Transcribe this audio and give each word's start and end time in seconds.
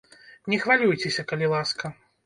Не 0.53 0.59
хвалюйцеся, 0.63 1.29
калі 1.33 1.55
ласка. 1.57 1.97